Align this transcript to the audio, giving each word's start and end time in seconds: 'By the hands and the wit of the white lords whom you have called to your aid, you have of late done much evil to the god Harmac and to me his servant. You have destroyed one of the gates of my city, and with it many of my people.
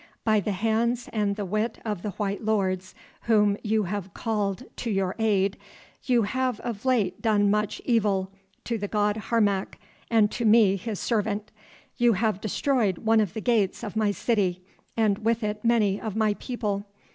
'By 0.23 0.39
the 0.39 0.51
hands 0.53 1.09
and 1.13 1.35
the 1.35 1.45
wit 1.45 1.77
of 1.85 2.01
the 2.01 2.09
white 2.13 2.43
lords 2.43 2.95
whom 3.29 3.55
you 3.61 3.83
have 3.83 4.15
called 4.15 4.63
to 4.77 4.89
your 4.89 5.13
aid, 5.19 5.57
you 6.05 6.23
have 6.23 6.59
of 6.61 6.85
late 6.85 7.21
done 7.21 7.51
much 7.51 7.79
evil 7.85 8.31
to 8.63 8.79
the 8.79 8.87
god 8.87 9.15
Harmac 9.29 9.77
and 10.09 10.31
to 10.31 10.43
me 10.43 10.75
his 10.75 10.99
servant. 10.99 11.51
You 11.97 12.13
have 12.13 12.41
destroyed 12.41 12.97
one 12.97 13.19
of 13.21 13.35
the 13.35 13.41
gates 13.41 13.83
of 13.83 13.95
my 13.95 14.09
city, 14.09 14.63
and 14.97 15.19
with 15.19 15.43
it 15.43 15.63
many 15.63 16.01
of 16.01 16.15
my 16.15 16.33
people. 16.39 16.87